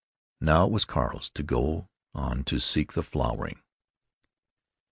Now, 0.39 0.65
it 0.65 0.71
was 0.71 0.83
Carl's 0.83 1.29
to 1.29 1.43
go 1.43 1.87
on, 2.15 2.43
to 2.45 2.57
seek 2.59 2.93
the 2.93 3.03
flowering. 3.03 3.61